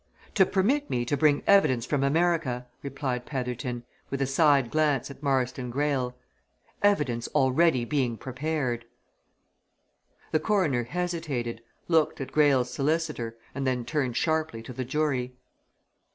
"To 0.33 0.47
permit 0.47 0.89
me 0.89 1.05
to 1.05 1.15
bring 1.15 1.43
evidence 1.45 1.85
from 1.85 2.03
America," 2.03 2.65
replied 2.81 3.27
Petherton, 3.27 3.83
with 4.09 4.19
a 4.19 4.25
side 4.25 4.71
glance 4.71 5.11
at 5.11 5.21
Marston 5.21 5.69
Greyle. 5.69 6.15
"Evidence 6.81 7.27
already 7.35 7.85
being 7.85 8.17
prepared." 8.17 8.85
The 10.31 10.39
Coroner 10.39 10.85
hesitated, 10.85 11.61
looked 11.87 12.19
at 12.19 12.31
Greyle's 12.31 12.73
solicitor, 12.73 13.37
and 13.53 13.67
then 13.67 13.85
turned 13.85 14.17
sharply 14.17 14.63
to 14.63 14.73
the 14.73 14.85
jury. 14.85 15.35